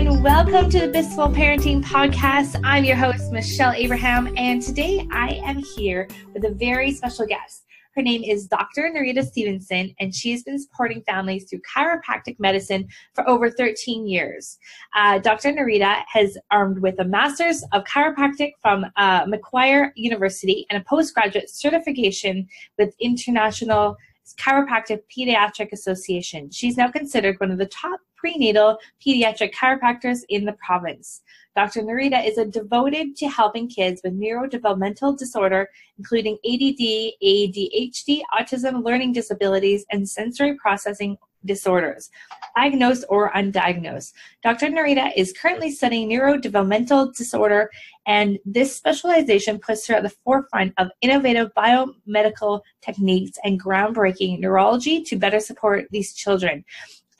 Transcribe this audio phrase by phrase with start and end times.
[0.00, 2.58] and welcome to the Blissful Parenting Podcast.
[2.64, 7.66] I'm your host, Michelle Abraham, and today I am here with a very special guest.
[7.94, 8.90] Her name is Dr.
[8.90, 14.58] Nareeta Stephenson, and she has been supporting families through chiropractic medicine for over 13 years.
[14.96, 15.52] Uh, Dr.
[15.52, 21.50] Nareeta has armed with a master's of chiropractic from uh, Macquarie University and a postgraduate
[21.50, 22.48] certification
[22.78, 23.98] with International
[24.38, 26.50] Chiropractic Pediatric Association.
[26.50, 31.22] She's now considered one of the top prenatal pediatric chiropractors in the province.
[31.56, 31.82] Dr.
[31.82, 39.12] Nareeta is a devoted to helping kids with neurodevelopmental disorder, including ADD, ADHD, autism, learning
[39.12, 42.10] disabilities, and sensory processing disorders,
[42.56, 44.12] diagnosed or undiagnosed.
[44.42, 44.66] Dr.
[44.66, 47.70] Nareeta is currently studying neurodevelopmental disorder,
[48.06, 55.02] and this specialization puts her at the forefront of innovative biomedical techniques and groundbreaking neurology
[55.02, 56.64] to better support these children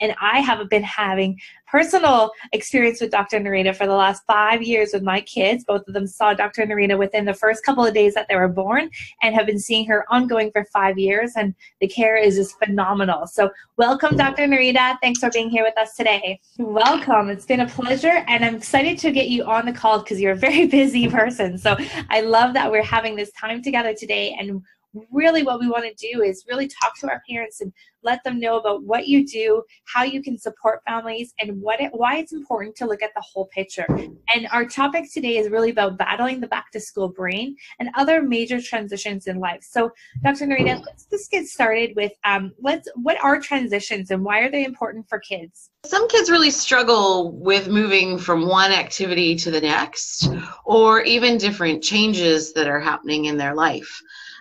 [0.00, 3.38] and I have been having personal experience with Dr.
[3.38, 5.64] Nareeta for the last five years with my kids.
[5.64, 6.66] Both of them saw Dr.
[6.66, 8.90] Nareeta within the first couple of days that they were born
[9.22, 11.32] and have been seeing her ongoing for five years.
[11.36, 13.26] And the care is just phenomenal.
[13.26, 14.46] So, welcome, Dr.
[14.46, 14.96] Nareeta.
[15.00, 16.40] Thanks for being here with us today.
[16.58, 17.30] Welcome.
[17.30, 18.24] It's been a pleasure.
[18.26, 21.56] And I'm excited to get you on the call because you're a very busy person.
[21.56, 21.76] So,
[22.08, 24.36] I love that we're having this time together today.
[24.38, 24.62] And
[25.10, 28.40] really what we want to do is really talk to our parents and let them
[28.40, 32.32] know about what you do, how you can support families, and what it, why it's
[32.32, 33.86] important to look at the whole picture.
[34.34, 38.22] And our topic today is really about battling the back to school brain and other
[38.22, 39.62] major transitions in life.
[39.62, 39.90] So,
[40.22, 40.46] Dr.
[40.46, 44.64] Nareeta, let's just get started with um, let's what are transitions and why are they
[44.64, 45.70] important for kids?
[45.84, 50.30] Some kids really struggle with moving from one activity to the next,
[50.64, 54.00] or even different changes that are happening in their life.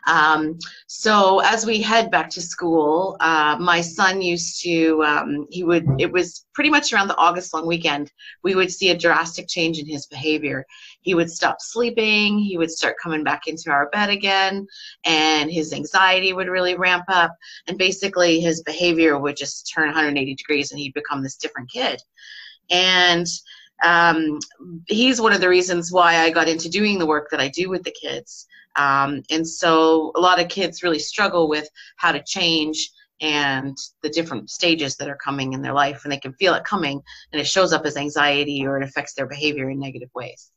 [0.09, 0.57] Um,
[0.87, 5.85] so as we head back to school, uh, my son used to, um, he would,
[5.99, 8.11] it was pretty much around the August long weekend,
[8.43, 10.65] we would see a drastic change in his behavior.
[11.01, 14.65] He would stop sleeping, he would start coming back into our bed again,
[15.05, 17.35] and his anxiety would really ramp up.
[17.67, 22.01] And basically, his behavior would just turn 180 degrees and he'd become this different kid.
[22.71, 23.27] And
[23.83, 24.39] um,
[24.87, 27.69] he's one of the reasons why I got into doing the work that I do
[27.69, 28.47] with the kids.
[28.79, 31.67] Um, and so a lot of kids really struggle with
[31.97, 36.17] how to change and the different stages that are coming in their life and they
[36.17, 37.01] can feel it coming
[37.33, 40.51] and it shows up as anxiety or it affects their behavior in negative ways.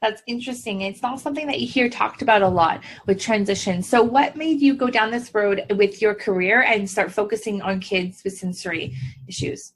[0.00, 0.82] That's interesting.
[0.82, 3.82] It's not something that you hear talked about a lot with transition.
[3.82, 7.80] So what made you go down this road with your career and start focusing on
[7.80, 8.94] kids with sensory
[9.26, 9.72] issues?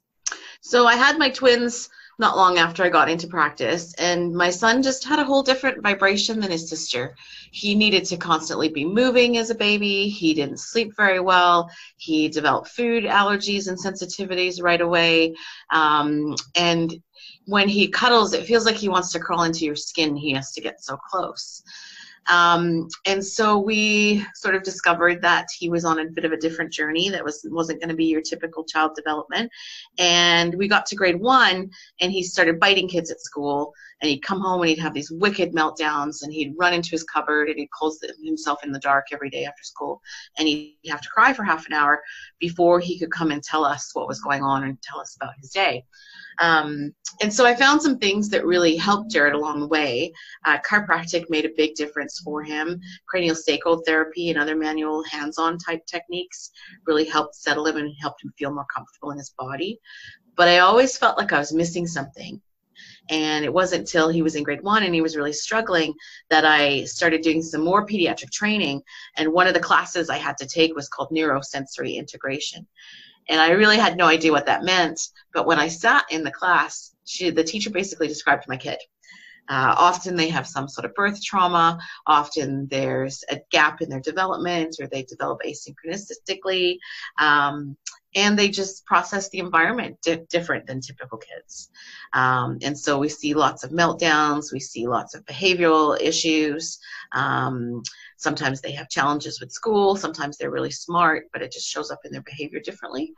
[0.61, 1.89] So i had my twins
[2.19, 5.81] not long after I got into practice, and my son just had a whole different
[5.81, 7.15] vibration than his sister.
[7.51, 10.07] He needed to constantly be moving as a baby.
[10.09, 11.69] He didn't sleep very well.
[11.97, 15.35] He developed food allergies and sensitivities right away.
[15.71, 17.01] Um, and
[17.45, 20.15] when he cuddles, it feels like he wants to crawl into your skin.
[20.15, 21.63] He has to get so close.
[22.29, 26.37] Um, and so we sort of discovered that he was on a bit of a
[26.37, 29.51] different journey that was wasn't going to be your typical child development.
[29.97, 33.73] And we got to grade one, and he started biting kids at school.
[34.01, 37.03] And he'd come home and he'd have these wicked meltdowns, and he'd run into his
[37.03, 40.01] cupboard and he'd close himself in the dark every day after school.
[40.37, 42.01] And he'd have to cry for half an hour
[42.39, 45.35] before he could come and tell us what was going on and tell us about
[45.39, 45.85] his day.
[46.39, 50.11] Um, and so I found some things that really helped Jared along the way.
[50.45, 52.79] Uh, chiropractic made a big difference for him.
[53.07, 56.51] Cranial sacral therapy and other manual hands-on type techniques
[56.87, 59.79] really helped settle him and helped him feel more comfortable in his body.
[60.35, 62.41] But I always felt like I was missing something.
[63.09, 65.93] And it wasn't until he was in grade one and he was really struggling
[66.29, 68.81] that I started doing some more pediatric training.
[69.17, 72.65] And one of the classes I had to take was called neurosensory integration.
[73.27, 74.99] And I really had no idea what that meant.
[75.33, 78.77] But when I sat in the class, she, the teacher basically described my kid.
[79.49, 81.79] Uh, often they have some sort of birth trauma.
[82.07, 86.77] Often there's a gap in their development or they develop asynchronistically.
[87.17, 87.75] Um,
[88.15, 91.69] and they just process the environment di- different than typical kids.
[92.13, 96.79] Um, and so we see lots of meltdowns, we see lots of behavioral issues.
[97.13, 97.83] Um,
[98.21, 101.99] sometimes they have challenges with school, sometimes they're really smart, but it just shows up
[102.05, 103.13] in their behavior differently.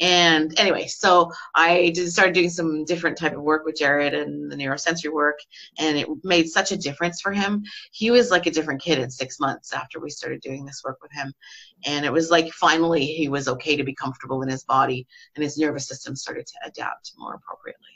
[0.00, 4.50] And anyway, so I did, started doing some different type of work with Jared and
[4.50, 5.38] the neurosensory work,
[5.78, 7.62] and it made such a difference for him.
[7.92, 10.98] He was like a different kid in six months after we started doing this work
[11.02, 11.32] with him.
[11.84, 15.42] And it was like finally he was okay to be comfortable in his body, and
[15.42, 17.95] his nervous system started to adapt more appropriately.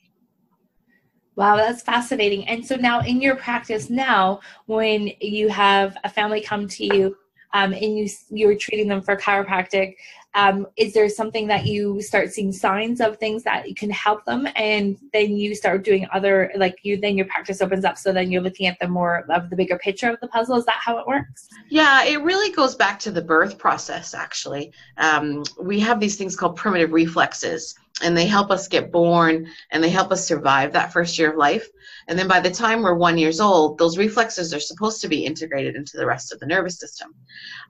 [1.37, 2.47] Wow, that's fascinating.
[2.49, 7.17] And so now in your practice now, when you have a family come to you
[7.53, 9.95] um, and you you're treating them for chiropractic
[10.35, 14.25] um, is there something that you start seeing signs of things that you can help
[14.25, 14.47] them?
[14.55, 18.31] And then you start doing other like you then your practice opens up so then
[18.31, 20.57] you're looking at the more of the bigger picture of the puzzle.
[20.57, 21.49] Is that how it works?
[21.69, 24.73] Yeah it really goes back to the birth process actually.
[24.99, 29.83] Um, we have these things called primitive reflexes and they help us get born and
[29.83, 31.69] they help us survive that first year of life
[32.11, 35.25] and then by the time we're one years old those reflexes are supposed to be
[35.25, 37.15] integrated into the rest of the nervous system.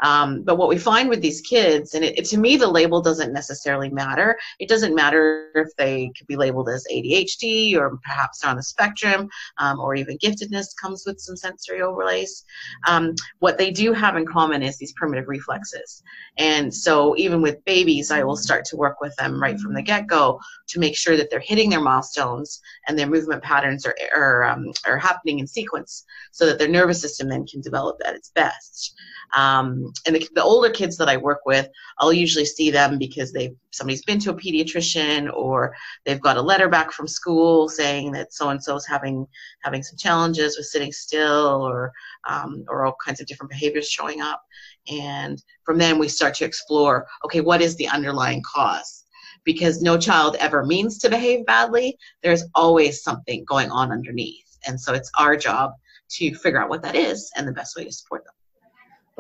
[0.01, 3.03] Um, but what we find with these kids and it, it, to me the label
[3.03, 4.39] doesn't necessarily matter.
[4.59, 9.29] It doesn't matter if they could be labeled as adhd or perhaps on the spectrum
[9.59, 12.45] um, or even giftedness comes with some sensory overlays.
[12.89, 16.03] Um, what they do have in common is these primitive reflexes.
[16.39, 19.83] And so even with babies i will start to work with them right from the
[19.83, 24.30] get-go to make sure that they're hitting their milestones and their movement patterns are, are,
[24.45, 28.31] um, are happening in sequence so that their nervous system then can develop at its
[28.31, 28.95] best.
[29.35, 31.69] Um, and the, the older kids that I work with,
[31.99, 35.75] I'll usually see them because they somebody's been to a pediatrician or
[36.05, 39.27] they've got a letter back from school saying that so and so is having
[39.63, 41.93] having some challenges with sitting still or
[42.29, 44.43] um, or all kinds of different behaviors showing up.
[44.91, 49.00] And from then we start to explore, okay, what is the underlying cause?
[49.45, 51.97] Because no child ever means to behave badly.
[52.23, 54.59] There's always something going on underneath.
[54.67, 55.73] And so it's our job
[56.11, 58.35] to figure out what that is and the best way to support them.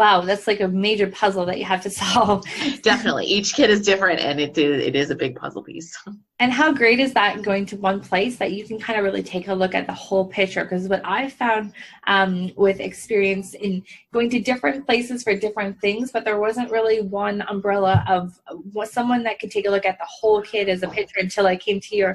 [0.00, 2.42] Wow, that's like a major puzzle that you have to solve.
[2.80, 3.26] Definitely.
[3.26, 5.94] Each kid is different and it is, it is a big puzzle piece.
[6.42, 9.22] And how great is that going to one place that you can kind of really
[9.22, 10.62] take a look at the whole picture?
[10.62, 11.74] Because what I found
[12.06, 17.02] um, with experience in going to different places for different things, but there wasn't really
[17.02, 18.40] one umbrella of
[18.88, 21.56] someone that could take a look at the whole kid as a picture until I
[21.56, 22.14] came to your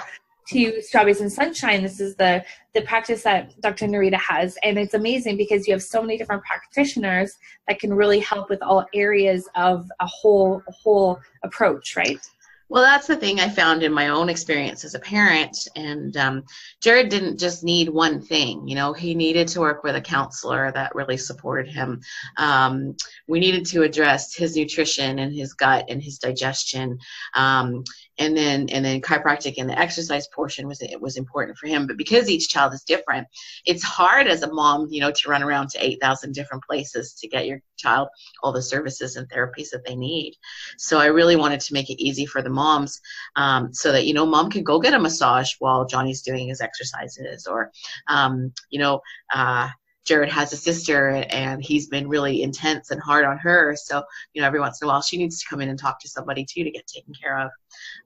[0.50, 1.82] to Strawberries and Sunshine.
[1.82, 2.44] This is the
[2.74, 3.88] the practice that Dr.
[3.88, 7.38] Nareeta has, and it's amazing because you have so many different practitioners
[7.68, 12.20] that can really help with all areas of a whole a whole approach, right?
[12.68, 15.68] Well, that's the thing I found in my own experience as a parent.
[15.76, 16.44] And um,
[16.82, 20.72] Jared didn't just need one thing, you know, he needed to work with a counselor
[20.72, 22.02] that really supported him.
[22.38, 22.96] Um,
[23.28, 26.98] we needed to address his nutrition and his gut and his digestion.
[27.36, 27.84] Um,
[28.18, 31.88] and then and then chiropractic and the exercise portion was it was important for him.
[31.88, 33.28] But because each child is different
[33.66, 37.28] it's hard as a mom you know to run around to 8000 different places to
[37.28, 38.08] get your child
[38.44, 40.36] all the services and therapies that they need.
[40.78, 43.02] So i really wanted to make it easy for the moms
[43.36, 46.62] um, so that you know mom can go get a massage while johnny's doing his
[46.62, 47.72] exercises or
[48.08, 49.02] um, you know
[49.34, 49.70] uh,
[50.06, 53.76] Jared has a sister and he's been really intense and hard on her.
[53.76, 54.04] So,
[54.34, 56.08] you know, every once in a while she needs to come in and talk to
[56.08, 57.52] somebody too to get taken care of.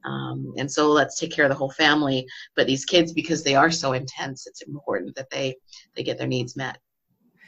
[0.06, 2.26] Um, and so let's take care of the whole family.
[2.56, 5.56] But these kids, because they are so intense, it's important that they,
[5.96, 6.78] they get their needs met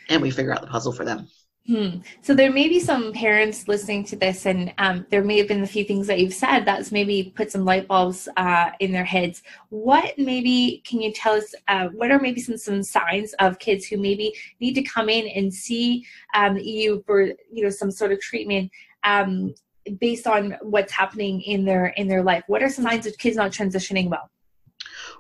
[0.10, 1.28] and we figure out the puzzle for them.
[1.68, 1.98] Hmm.
[2.22, 5.62] So there may be some parents listening to this, and um, there may have been
[5.62, 9.06] a few things that you've said that's maybe put some light bulbs uh, in their
[9.06, 9.44] heads.
[9.70, 11.54] What maybe can you tell us?
[11.68, 15.28] Uh, what are maybe some some signs of kids who maybe need to come in
[15.28, 16.04] and see
[16.34, 18.72] um, you for you know some sort of treatment
[19.04, 19.54] um,
[20.00, 22.44] based on what's happening in their in their life?
[22.48, 24.32] What are some signs of kids not transitioning well?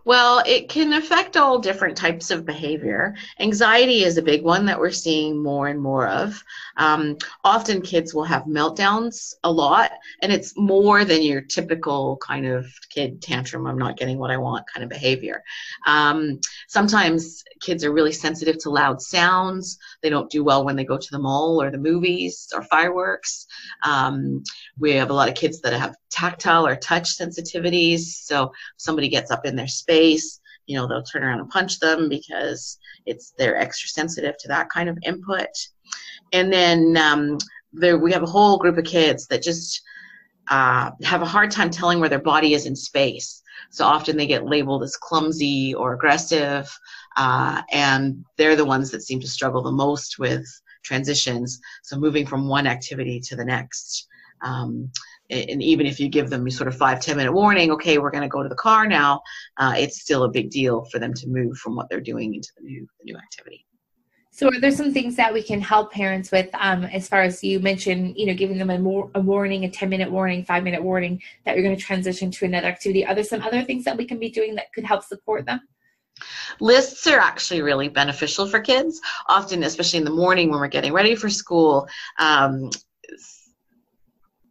[0.04, 3.16] Well, it can affect all different types of behavior.
[3.40, 6.44] Anxiety is a big one that we're seeing more and more of.
[6.78, 9.92] Um, often kids will have meltdowns a lot,
[10.22, 14.38] and it's more than your typical kind of kid tantrum, I'm not getting what I
[14.38, 15.44] want kind of behavior.
[15.86, 19.78] Um, sometimes kids are really sensitive to loud sounds.
[20.02, 23.46] They don't do well when they go to the mall or the movies or fireworks.
[23.86, 24.44] Um,
[24.80, 28.02] we have a lot of kids that have tactile or touch sensitivities.
[28.02, 30.42] So somebody gets up in their space
[30.72, 34.70] you know they'll turn around and punch them because it's they're extra sensitive to that
[34.70, 35.50] kind of input.
[36.34, 37.38] And then um,
[37.74, 39.82] there we have a whole group of kids that just
[40.50, 43.42] uh, have a hard time telling where their body is in space.
[43.70, 46.74] So often they get labeled as clumsy or aggressive
[47.18, 50.46] uh, and they're the ones that seem to struggle the most with
[50.84, 51.60] transitions.
[51.84, 54.08] So moving from one activity to the next
[54.42, 54.90] um,
[55.32, 58.22] and even if you give them sort of five ten minute warning okay we're going
[58.22, 59.22] to go to the car now
[59.58, 62.50] uh, it's still a big deal for them to move from what they're doing into
[62.58, 63.66] the new the new activity.
[64.34, 67.44] So are there some things that we can help parents with um, as far as
[67.44, 70.64] you mentioned you know giving them a, more, a warning a 10 minute warning 5
[70.64, 73.06] minute warning that you're going to transition to another activity?
[73.06, 75.60] Are there some other things that we can be doing that could help support them?
[76.60, 80.94] Lists are actually really beneficial for kids, often, especially in the morning when we're getting
[80.94, 81.88] ready for school.
[82.20, 82.70] Um,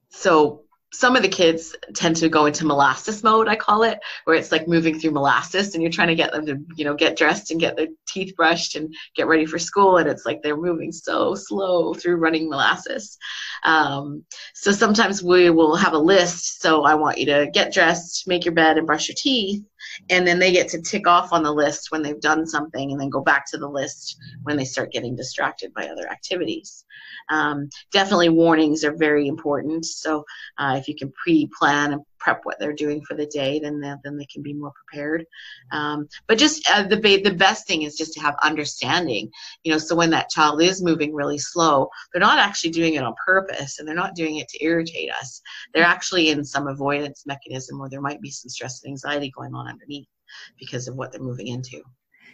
[0.08, 4.36] so some of the kids tend to go into molasses mode i call it where
[4.36, 7.16] it's like moving through molasses and you're trying to get them to you know get
[7.16, 10.56] dressed and get their teeth brushed and get ready for school and it's like they're
[10.56, 13.16] moving so slow through running molasses.
[13.62, 18.26] Um, so sometimes we will have a list so i want you to get dressed
[18.26, 19.62] make your bed and brush your teeth
[20.08, 23.00] and then they get to tick off on the list when they've done something and
[23.00, 26.84] then go back to the list when they start getting distracted by other activities.
[27.30, 29.84] Um, definitely warnings are very important.
[29.84, 30.24] So
[30.58, 33.92] uh, if you can pre-plan and prep what they're doing for the day then they,
[34.04, 35.24] then they can be more prepared.
[35.72, 39.30] Um, but just uh, the, the best thing is just to have understanding.
[39.64, 43.02] You know so when that child is moving really slow they're not actually doing it
[43.02, 45.40] on purpose and they're not doing it to irritate us.
[45.74, 49.54] They're actually in some avoidance mechanism where there might be some stress and anxiety going
[49.54, 50.08] on underneath
[50.58, 51.82] because of what they're moving into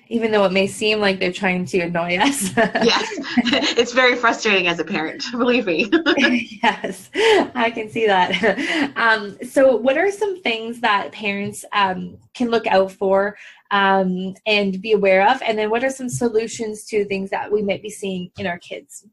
[0.09, 2.55] even though it may seem like they're trying to annoy us.
[2.57, 3.09] yes,
[3.77, 5.91] it's very frustrating as a parent, believe me.
[6.63, 8.93] yes, I can see that.
[8.97, 13.37] Um, so, what are some things that parents um, can look out for
[13.71, 15.43] um, and be aware of?
[15.43, 18.59] And then, what are some solutions to things that we might be seeing in our
[18.59, 19.07] kids?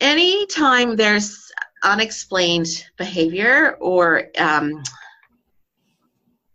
[0.00, 1.50] Anytime there's
[1.82, 4.82] unexplained behavior or um,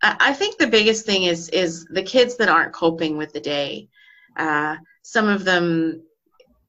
[0.04, 3.88] I think the biggest thing is is the kids that aren't coping with the day.
[4.36, 6.04] Uh, some of them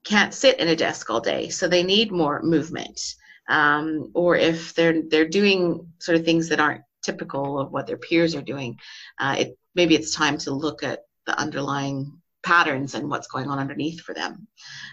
[0.04, 3.00] can't sit in a desk all day, so they need more movement.
[3.48, 7.96] Um, or if they're they're doing sort of things that aren't typical of what their
[7.96, 8.78] peers are doing,
[9.18, 13.58] uh, it maybe it's time to look at the underlying patterns and what's going on
[13.58, 14.46] underneath for them.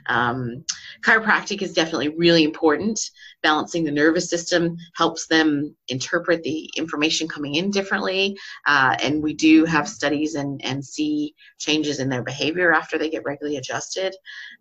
[0.08, 0.66] Um,
[1.06, 3.00] chiropractic is definitely really important.
[3.44, 8.38] Balancing the nervous system helps them interpret the information coming in differently.
[8.66, 13.10] Uh, and we do have studies and, and see changes in their behavior after they
[13.10, 14.16] get regularly adjusted.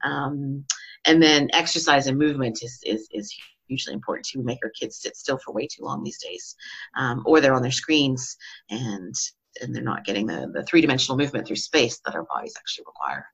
[0.04, 0.64] Um,
[1.06, 3.34] and then exercise and movement is, is, is
[3.68, 6.56] hugely important to make our kids sit still for way too long these days.
[6.96, 8.36] Um, or they're on their screens
[8.68, 9.14] and
[9.60, 12.84] and they're not getting the, the three dimensional movement through space that our bodies actually
[12.86, 13.26] require.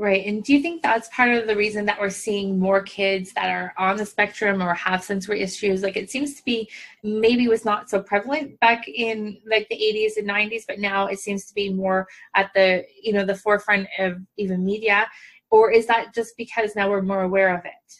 [0.00, 0.24] Right.
[0.24, 3.50] And do you think that's part of the reason that we're seeing more kids that
[3.50, 5.82] are on the spectrum or have sensory issues?
[5.82, 6.70] Like it seems to be
[7.04, 11.18] maybe was not so prevalent back in like the 80s and 90s, but now it
[11.18, 15.06] seems to be more at the, you know, the forefront of even media.
[15.50, 17.99] Or is that just because now we're more aware of it?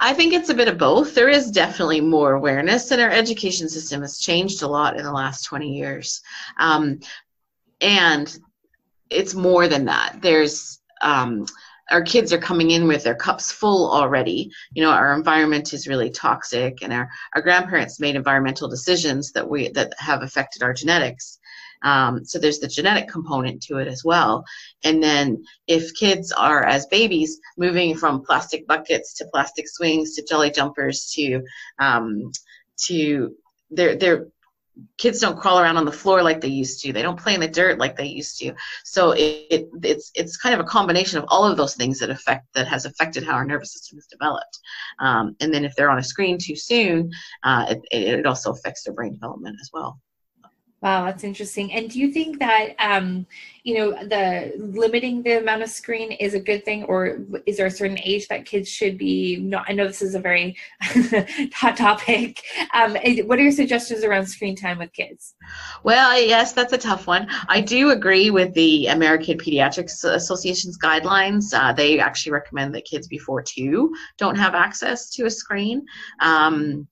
[0.00, 1.14] I think it's a bit of both.
[1.14, 5.12] There is definitely more awareness, and our education system has changed a lot in the
[5.12, 6.22] last 20 years.
[6.58, 7.00] Um,
[7.80, 8.36] and
[9.10, 10.18] it's more than that.
[10.20, 11.46] There's um,
[11.90, 14.50] our kids are coming in with their cups full already.
[14.72, 19.48] You know, our environment is really toxic, and our, our grandparents made environmental decisions that
[19.48, 21.38] we that have affected our genetics.
[21.86, 24.44] Um, so there's the genetic component to it as well.
[24.82, 30.24] And then if kids are as babies moving from plastic buckets to plastic swings to
[30.24, 31.42] jelly jumpers to
[31.78, 32.32] um,
[32.86, 33.36] to
[33.70, 34.26] they're they're
[34.98, 36.92] kids don't crawl around on the floor like they used to.
[36.92, 38.52] They don't play in the dirt like they used to.
[38.84, 42.10] So it, it, it's it's kind of a combination of all of those things that
[42.10, 44.58] affect that has affected how our nervous system is developed.
[44.98, 47.10] Um, and then if they're on a screen too soon,
[47.44, 50.00] uh, it, it also affects their brain development as well.
[50.82, 51.72] Wow, that's interesting.
[51.72, 53.26] And do you think that um,
[53.64, 57.66] you know the limiting the amount of screen is a good thing, or is there
[57.66, 59.38] a certain age that kids should be?
[59.38, 59.64] Not.
[59.68, 60.54] I know this is a very
[61.54, 62.42] hot topic.
[62.74, 62.94] Um,
[63.26, 65.34] what are your suggestions around screen time with kids?
[65.82, 67.26] Well, yes, that's a tough one.
[67.48, 71.54] I do agree with the American Pediatrics Association's guidelines.
[71.54, 75.86] Uh, they actually recommend that kids before two don't have access to a screen.
[76.20, 76.86] Um,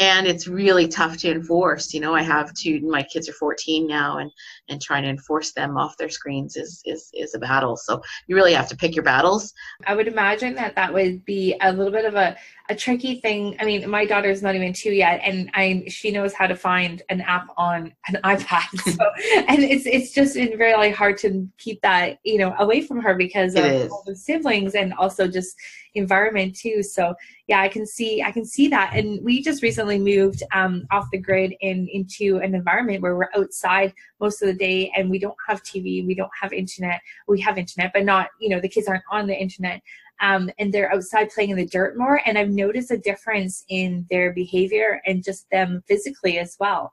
[0.00, 3.86] and it's really tough to enforce you know i have two my kids are 14
[3.86, 4.30] now and
[4.68, 7.76] and trying to enforce them off their screens is is is a battle.
[7.76, 9.54] So you really have to pick your battles.
[9.86, 12.36] I would imagine that that would be a little bit of a
[12.70, 13.56] a tricky thing.
[13.58, 17.02] I mean, my daughter's not even two yet, and I she knows how to find
[17.08, 18.78] an app on an iPad.
[18.80, 19.04] So,
[19.48, 23.14] and it's it's just been really hard to keep that you know away from her
[23.14, 25.56] because of all the siblings and also just
[25.94, 26.82] environment too.
[26.82, 27.14] So
[27.46, 28.94] yeah, I can see I can see that.
[28.94, 33.30] And we just recently moved um, off the grid and into an environment where we're
[33.34, 37.00] outside most of the day, and we don't have TV, we don't have internet.
[37.26, 39.80] We have internet, but not you know the kids aren't on the internet
[40.20, 42.20] um, and they're outside playing in the dirt more.
[42.26, 46.92] And I've noticed a difference in their behavior and just them physically as well.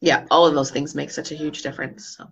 [0.00, 2.16] Yeah, all of those things make such a huge difference.
[2.16, 2.26] So.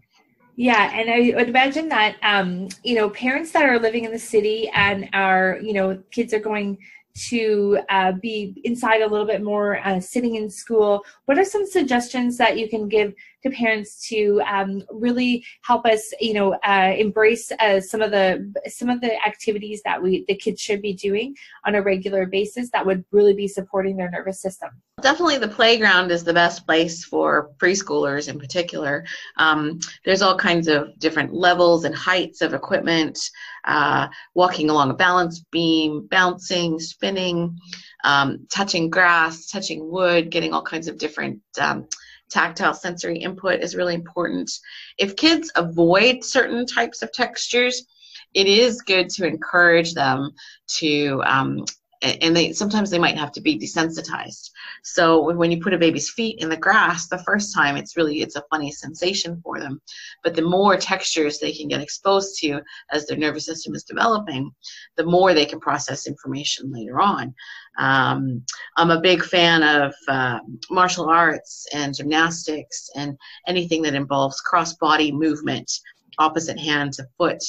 [0.57, 4.19] Yeah, and I would imagine that um, you know parents that are living in the
[4.19, 6.78] city and are you know kids are going
[7.16, 11.02] to uh, be inside a little bit more, uh, sitting in school.
[11.25, 13.14] What are some suggestions that you can give
[13.50, 18.53] to parents to um, really help us, you know, uh, embrace uh, some of the
[18.69, 21.35] some of the activities that we the kids should be doing
[21.67, 24.71] on a regular basis that would really be supporting their nervous system?
[25.00, 29.05] Definitely, the playground is the best place for preschoolers in particular.
[29.37, 33.19] Um, there's all kinds of different levels and heights of equipment.
[33.65, 37.59] Uh, walking along a balance beam, bouncing, spinning,
[38.05, 41.88] um, touching grass, touching wood, getting all kinds of different um,
[42.30, 44.50] tactile sensory input is really important.
[44.99, 47.87] If kids avoid certain types of textures,
[48.35, 50.30] it is good to encourage them
[50.78, 51.64] to um,
[52.03, 54.50] and they sometimes they might have to be desensitized.
[54.83, 58.21] So when you put a baby's feet in the grass the first time it's really
[58.21, 59.81] it's a funny sensation for them.
[60.23, 62.61] But the more textures they can get exposed to
[62.93, 64.50] as their nervous system is developing
[64.97, 67.35] the more they can process information later on.
[67.79, 68.43] Um,
[68.76, 70.38] i'm a big fan of uh,
[70.71, 75.71] martial arts and gymnastics and anything that involves cross body movement
[76.19, 77.43] opposite hand to foot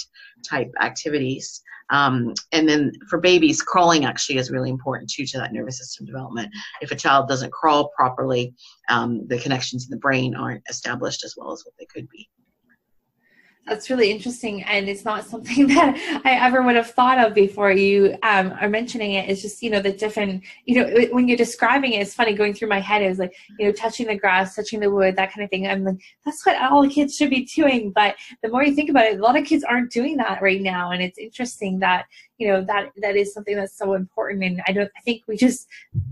[0.44, 5.54] type activities um, and then for babies, crawling actually is really important too to that
[5.54, 6.52] nervous system development.
[6.82, 8.54] If a child doesn't crawl properly,
[8.90, 12.30] um, the connections in the brain aren't established as well as what they could be
[13.68, 17.72] that's really interesting and it's not something that i ever would have thought of before
[17.72, 19.30] you um, are mentioning it.
[19.30, 22.54] It's just you know the different you know when you're describing it it's funny going
[22.54, 25.34] through my head it was like you know touching the grass touching the wood that
[25.34, 25.68] kind of thing.
[25.68, 27.92] I'm like that's what all kids should be doing.
[27.92, 30.62] But the more you think about it a lot of kids aren't doing that right
[30.62, 32.06] now and it's interesting that
[32.38, 34.44] you know that that is something that's so important.
[34.44, 35.68] And i don't i think we just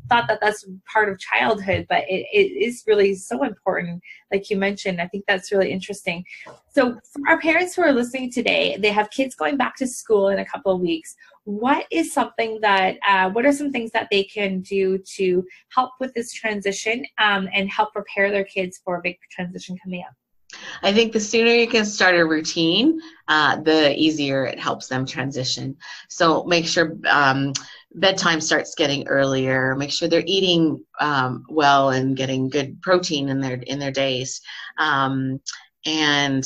[0.09, 4.01] thought that that's part of childhood but it, it is really so important.
[4.31, 6.23] Like you mentioned i think that's really interesting.
[6.69, 10.29] So for our parents who are listening today they have kids going back to school
[10.29, 11.15] in a couple of weeks.
[11.43, 15.91] What is something that uh, what are some things that they can do to help
[15.99, 20.15] with this transition um, and help prepare their kids for a big transition coming up
[20.81, 25.05] I think the sooner you can start a routine, uh, the easier it helps them
[25.05, 25.77] transition.
[26.09, 27.53] So make sure um,
[27.93, 29.75] bedtime starts getting earlier.
[29.75, 34.41] Make sure they're eating um, well and getting good protein in their in their days.
[34.77, 35.41] Um,
[35.85, 36.45] and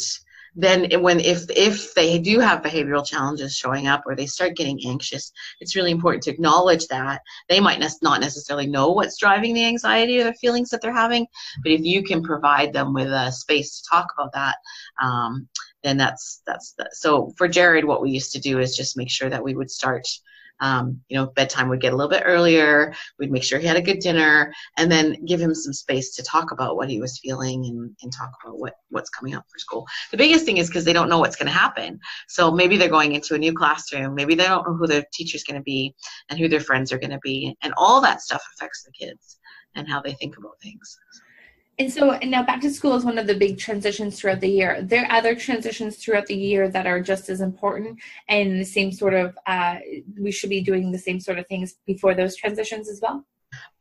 [0.59, 4.79] then when if if they do have behavioral challenges showing up or they start getting
[4.85, 7.21] anxious it's really important to acknowledge that.
[7.47, 11.25] They might not necessarily know what's driving the anxiety or the feelings that they're having
[11.63, 14.57] but if you can provide them with a space to talk about that
[15.01, 15.47] um,
[15.84, 19.10] then that's that's the, so for jared what we used to do is just make
[19.10, 20.05] sure that we would start
[20.62, 22.93] um, you know, bedtime would get a little bit earlier.
[23.17, 26.24] We'd make sure he had a good dinner, and then give him some space to
[26.24, 29.60] talk about what he was feeling and, and talk about what what's coming up for
[29.60, 29.88] school.
[30.12, 32.00] The biggest thing is because they don't know what's going to happen.
[32.28, 34.15] So maybe they're going into a new classroom.
[34.15, 35.95] Maybe they don't know who their teacher's going to be
[36.30, 39.38] and who their friends are going to be, and all that stuff affects the kids
[39.76, 40.98] and how they think about things.
[41.79, 44.49] And so and now back to school is one of the big transitions throughout the
[44.49, 44.81] year.
[44.81, 48.91] There are other transitions throughout the year that are just as important and the same
[48.91, 49.77] sort of uh,
[50.19, 53.25] we should be doing the same sort of things before those transitions as well.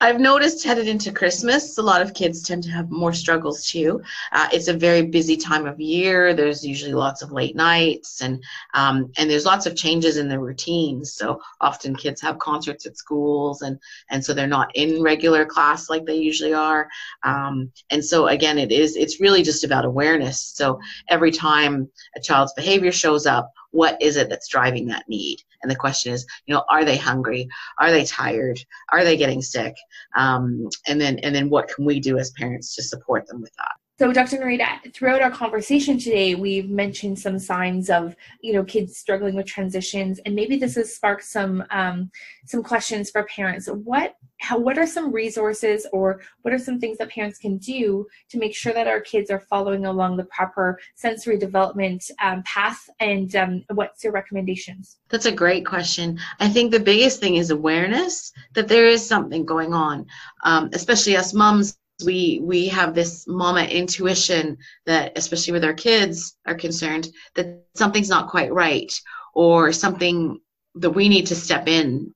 [0.01, 4.01] I've noticed headed into Christmas, a lot of kids tend to have more struggles too.
[4.31, 6.35] Uh, it's a very busy time of year.
[6.35, 8.43] There's usually lots of late nights, and
[8.75, 11.15] um, and there's lots of changes in their routines.
[11.15, 13.77] So often kids have concerts at schools, and
[14.09, 16.89] and so they're not in regular class like they usually are.
[17.25, 20.41] Um, and so again, it is it's really just about awareness.
[20.41, 20.79] So
[21.09, 25.39] every time a child's behavior shows up, what is it that's driving that need?
[25.63, 27.49] And the question is, you know, are they hungry?
[27.79, 28.59] Are they tired?
[28.93, 29.75] Are they getting sick?
[30.17, 33.53] Um, and then and then what can we do as parents to support them with
[33.57, 33.77] that?
[33.99, 34.37] So, Dr.
[34.37, 39.47] Nareeta, throughout our conversation today, we've mentioned some signs of, you know, kids struggling with
[39.47, 42.09] transitions, and maybe this has sparked some um,
[42.47, 43.67] some questions for parents.
[43.67, 48.07] What how, what are some resources, or what are some things that parents can do
[48.29, 52.89] to make sure that our kids are following along the proper sensory development um, path?
[53.01, 54.99] And um, what's your recommendations?
[55.09, 56.21] That's a great question.
[56.39, 60.07] I think the biggest thing is awareness that there is something going on,
[60.45, 64.57] um, especially us moms we we have this mama intuition
[64.87, 68.93] that especially with our kids are concerned that something's not quite right
[69.35, 70.41] or something
[70.77, 72.15] that we need to step in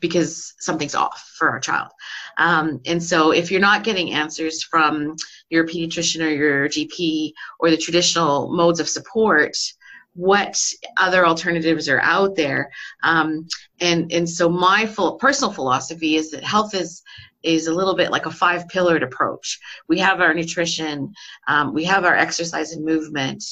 [0.00, 1.88] because something's off for our child.
[2.36, 5.16] Um, and so if you're not getting answers from
[5.50, 9.56] your pediatrician or your gp or the traditional modes of support
[10.18, 10.60] what
[10.96, 12.68] other alternatives are out there
[13.04, 13.46] um,
[13.80, 17.04] and and so my full personal philosophy is that health is
[17.44, 19.60] is a little bit like a five pillared approach.
[19.88, 21.14] We have our nutrition,
[21.46, 23.44] um, we have our exercise and movement,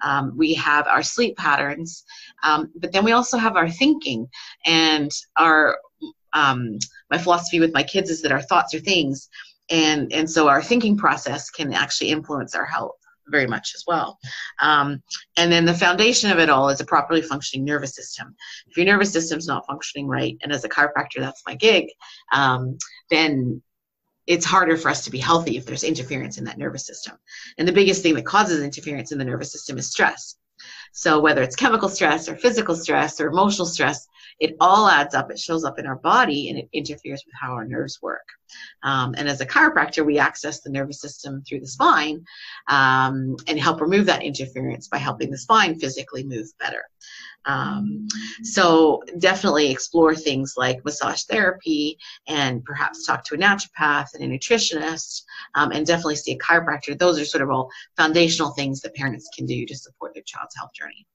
[0.00, 2.04] um, we have our sleep patterns,
[2.44, 4.28] um, but then we also have our thinking
[4.66, 5.76] and our.
[6.34, 6.78] Um,
[7.10, 9.28] my philosophy with my kids is that our thoughts are things,
[9.70, 14.18] and and so our thinking process can actually influence our health very much as well.
[14.60, 15.02] Um,
[15.36, 18.34] and then the foundation of it all is a properly functioning nervous system.
[18.66, 21.88] If your nervous system's not functioning right, and as a chiropractor, that's my gig,
[22.32, 22.78] um,
[23.10, 23.62] then
[24.26, 27.16] it's harder for us to be healthy if there's interference in that nervous system.
[27.58, 30.36] And the biggest thing that causes interference in the nervous system is stress.
[30.92, 34.06] So whether it's chemical stress or physical stress or emotional stress,
[34.40, 35.30] it all adds up.
[35.30, 38.28] It shows up in our body and it interferes with how our nerves work.
[38.82, 42.24] Um, and as a chiropractor, we access the nervous system through the spine
[42.68, 46.84] um, and help remove that interference by helping the spine physically move better.
[47.44, 48.06] Um,
[48.42, 54.38] so definitely explore things like massage therapy and perhaps talk to a naturopath and a
[54.38, 55.22] nutritionist
[55.54, 56.98] um, and definitely see a chiropractor.
[56.98, 60.56] Those are sort of all foundational things that parents can do to support their child's
[60.56, 61.06] health journey.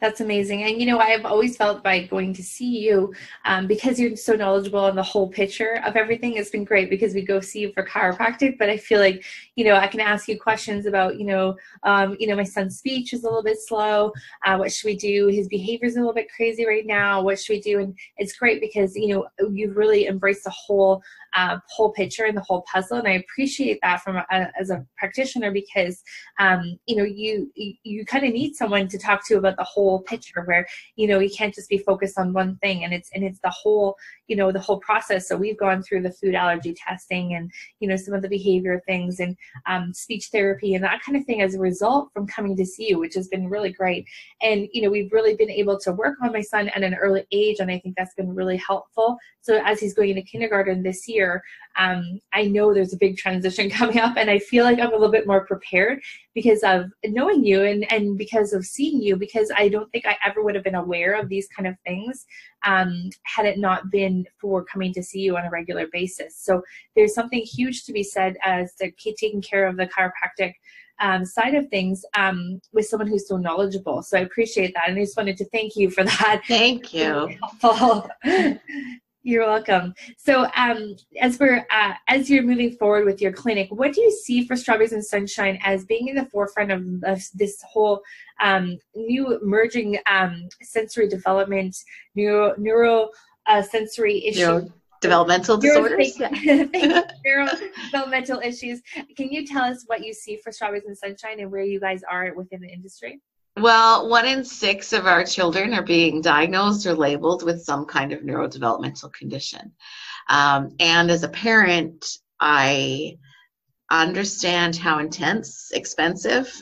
[0.00, 0.62] That's amazing.
[0.62, 3.12] And you know, I've always felt by going to see you,
[3.44, 7.12] um, because you're so knowledgeable on the whole picture of everything, it's been great because
[7.12, 8.56] we go see you for chiropractic.
[8.58, 9.22] But I feel like,
[9.56, 12.78] you know, I can ask you questions about, you know, um, you know, my son's
[12.78, 14.12] speech is a little bit slow.
[14.46, 15.26] Uh, what should we do?
[15.26, 17.22] His behavior is a little bit crazy right now.
[17.22, 17.80] What should we do?
[17.80, 21.02] And it's great because, you know, you've really embraced the whole
[21.36, 22.98] uh, whole picture and the whole puzzle.
[22.98, 26.02] And I appreciate that from a, as a practitioner because,
[26.38, 29.64] um, you know, you, you, you kind of need someone to talk to about the
[29.64, 33.10] whole picture where, you know, you can't just be focused on one thing and it's,
[33.14, 33.96] and it's the whole,
[34.30, 35.26] you know, the whole process.
[35.26, 38.80] So we've gone through the food allergy testing and, you know, some of the behavior
[38.86, 42.56] things and um, speech therapy and that kind of thing as a result from coming
[42.56, 44.06] to see you, which has been really great.
[44.40, 47.26] And, you know, we've really been able to work on my son at an early
[47.32, 47.56] age.
[47.58, 49.18] And I think that's been really helpful.
[49.42, 51.42] So as he's going into kindergarten this year,
[51.76, 54.96] um, I know there's a big transition coming up, and I feel like I'm a
[54.96, 56.00] little bit more prepared
[56.34, 60.16] because of knowing you and, and because of seeing you, because I don't think I
[60.24, 62.26] ever would have been aware of these kind of things
[62.64, 66.36] um, had it not been for coming to see you on a regular basis.
[66.36, 66.62] So
[66.96, 70.54] there's something huge to be said as to taking care of the chiropractic
[71.00, 74.02] um, side of things um, with someone who's so knowledgeable.
[74.02, 76.42] So I appreciate that, and I just wanted to thank you for that.
[76.46, 77.30] Thank you.
[79.22, 79.92] You're welcome.
[80.16, 84.10] So, um, as we're uh, as you're moving forward with your clinic, what do you
[84.10, 88.00] see for Strawberries and Sunshine as being in the forefront of, of this whole
[88.40, 91.76] um, new emerging um, sensory development,
[92.14, 93.10] neuro neuro
[93.46, 94.68] uh, sensory issue?
[95.00, 96.14] Developmental disorders.
[97.92, 98.82] Developmental issues.
[99.16, 102.02] Can you tell us what you see for Strawberries and Sunshine and where you guys
[102.10, 103.20] are within the industry?
[103.56, 108.12] Well, one in six of our children are being diagnosed or labeled with some kind
[108.12, 109.72] of neurodevelopmental condition.
[110.28, 112.06] Um, and as a parent,
[112.38, 113.18] I
[113.90, 116.52] understand how intense, expensive,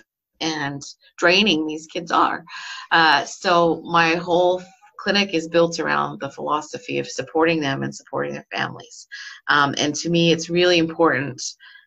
[0.41, 0.83] and
[1.19, 2.45] draining these kids are.
[2.91, 4.63] Uh, so my whole
[4.99, 9.07] clinic is built around the philosophy of supporting them and supporting their families.
[9.49, 11.43] Um, and to me, it's really important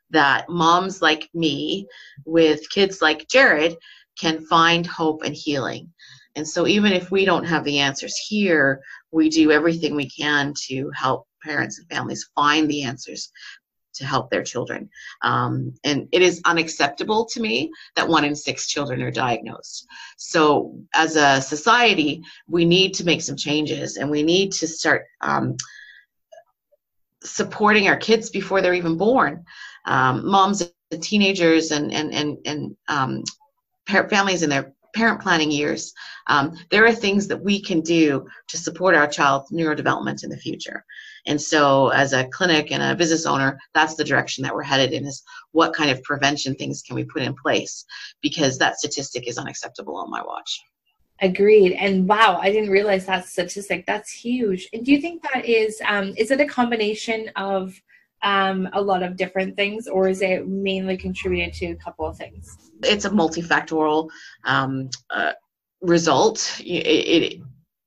[0.09, 1.87] that moms like me
[2.25, 3.75] with kids like Jared
[4.19, 5.91] can find hope and healing.
[6.35, 10.53] And so, even if we don't have the answers here, we do everything we can
[10.67, 13.31] to help parents and families find the answers
[13.93, 14.89] to help their children.
[15.21, 19.87] Um, and it is unacceptable to me that one in six children are diagnosed.
[20.17, 25.05] So, as a society, we need to make some changes and we need to start
[25.21, 25.57] um,
[27.23, 29.45] supporting our kids before they're even born.
[29.85, 33.23] Um, moms and teenagers and, and, and, and um,
[33.87, 35.93] families in their parent planning years,
[36.27, 40.37] um, there are things that we can do to support our child's neurodevelopment in the
[40.37, 40.83] future.
[41.27, 44.91] And so, as a clinic and a business owner, that's the direction that we're headed
[44.91, 47.85] in is what kind of prevention things can we put in place?
[48.21, 50.61] Because that statistic is unacceptable on my watch.
[51.21, 51.73] Agreed.
[51.73, 53.85] And wow, I didn't realize that statistic.
[53.85, 54.67] That's huge.
[54.73, 57.79] And do you think that is um, is it a combination of
[58.23, 62.17] um, a lot of different things, or is it mainly contributed to a couple of
[62.17, 62.71] things?
[62.83, 64.09] It's a multifactorial
[64.43, 65.33] um, uh,
[65.81, 66.59] result.
[66.63, 67.41] It, it,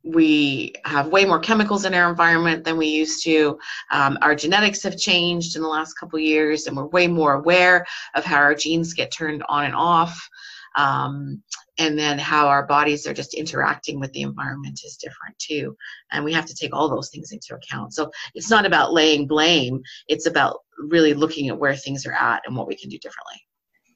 [0.04, 3.58] we have way more chemicals in our environment than we used to.
[3.90, 7.86] Um, our genetics have changed in the last couple years, and we're way more aware
[8.14, 10.28] of how our genes get turned on and off.
[10.76, 11.42] Um,
[11.78, 15.76] and then how our bodies are just interacting with the environment is different too.
[16.12, 17.94] And we have to take all those things into account.
[17.94, 19.82] So it's not about laying blame.
[20.08, 23.40] It's about really looking at where things are at and what we can do differently.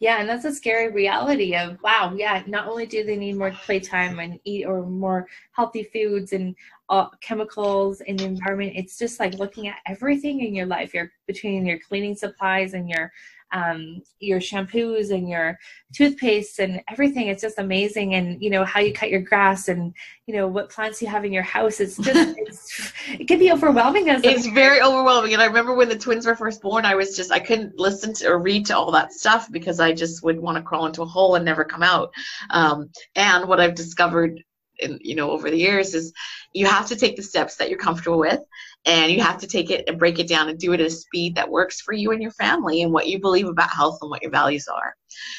[0.01, 3.51] Yeah and that's a scary reality of wow yeah not only do they need more
[3.51, 6.55] playtime and eat or more healthy foods and
[6.89, 10.95] uh, chemicals in the environment it's just like looking at everything in your life.
[10.95, 13.11] Your between your cleaning supplies and your
[13.53, 15.59] um, your shampoos and your
[15.95, 17.29] toothpaste and everything.
[17.29, 18.15] It's just amazing.
[18.15, 19.95] And, you know, how you cut your grass and,
[20.27, 21.81] you know, what plants you have in your house.
[21.81, 25.33] It's just, it's, it can be overwhelming as It's very overwhelming.
[25.33, 28.13] And I remember when the twins were first born, I was just, I couldn't listen
[28.15, 31.03] to or read to all that stuff because I just would want to crawl into
[31.03, 32.13] a hole and never come out.
[32.51, 34.43] Um, and what I've discovered
[34.79, 36.13] in, you know, over the years is
[36.53, 38.41] you have to take the steps that you're comfortable with
[38.87, 40.91] and you have to take it and break it down and do it at a
[40.91, 44.11] speed that works for you and your family and what you believe about health and
[44.11, 44.95] what your values are.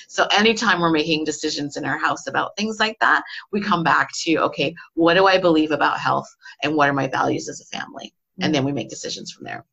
[0.08, 4.10] So anytime we're making decisions in our house about things like that, we come back
[4.22, 6.28] to okay, what do I believe about health
[6.64, 8.14] and what are my values as a family?
[8.42, 9.66] And then we make decisions from there.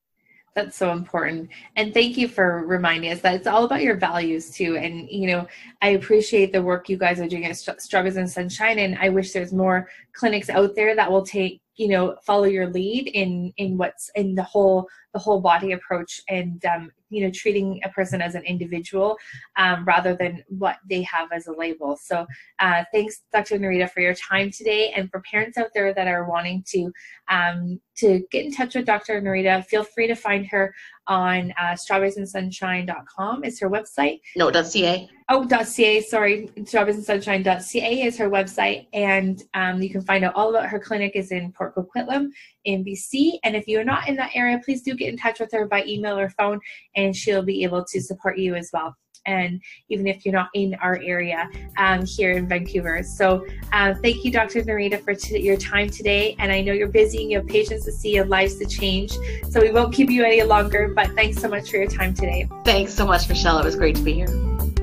[0.57, 1.50] That's so important.
[1.76, 4.79] And thank you for reminding us that it's all about your values too.
[4.79, 5.46] And, you know,
[5.83, 8.79] I appreciate the work you guys are doing at Strawberries and Sunshine.
[8.79, 12.68] And I wish there's more clinics out there that will take you know follow your
[12.68, 17.30] lead in in what's in the whole the whole body approach and um, you know
[17.30, 19.16] treating a person as an individual
[19.56, 21.96] um, rather than what they have as a label.
[21.96, 22.26] So
[22.58, 26.28] uh, thanks dr nareeta for your time today and for parents out there that are
[26.28, 26.92] wanting to
[27.28, 30.74] um, to get in touch with dr nareeta feel free to find her
[31.08, 34.20] on uh, strawberriesandsunshine.com is her website.
[34.36, 36.48] No .ca oh .ca sorry.
[36.56, 38.86] Strawberriesandsunshine.ca is her website.
[38.92, 42.30] And um, you can find out all about her clinic is in port coquitlam
[42.64, 45.50] in bc and if you're not in that area please do get in touch with
[45.52, 46.60] her by email or phone
[46.96, 48.94] and she'll be able to support you as well
[49.26, 53.02] and even if you're not in our area um, here in Vancouver.
[53.02, 54.62] So uh, thank you, Dr.
[54.62, 56.36] Nareeta, for t- your time today.
[56.38, 59.12] And I know you're busy and you have patients to see and lives to change.
[59.50, 62.48] So we won't keep you any longer, but thanks so much for your time today.
[62.64, 63.58] Thanks so much, Michelle.
[63.58, 64.28] It was great to be here.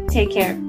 [0.09, 0.59] Take care.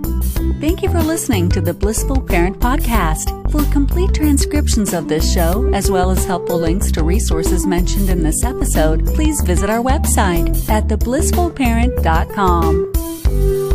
[0.60, 3.30] Thank you for listening to the Blissful Parent Podcast.
[3.50, 8.22] For complete transcriptions of this show, as well as helpful links to resources mentioned in
[8.22, 13.03] this episode, please visit our website at theblissfulparent.com.
[13.30, 13.73] You.